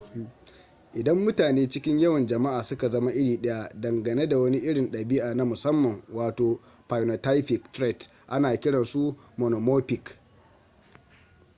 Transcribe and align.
idan 0.93 1.17
mutane 1.19 1.61
a 1.63 1.69
cikin 1.69 1.99
yawan 1.99 2.27
jama'a 2.27 2.63
suka 2.63 2.89
zama 2.89 3.11
iri 3.11 3.37
daya 3.41 3.69
dangane 3.73 4.27
da 4.29 4.37
wani 4.39 4.57
irin 4.57 4.91
dabi'a 4.91 5.35
na 5.35 5.45
musamman 5.45 6.03
wato 6.09 6.59
phynotypic 6.89 7.71
trait 7.71 8.07
ana 8.27 8.57
kiran 8.59 8.85
su 8.85 9.15
monomorphic 9.37 10.17